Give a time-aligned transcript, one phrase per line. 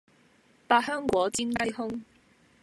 [0.67, 2.01] 百香果煎雞胸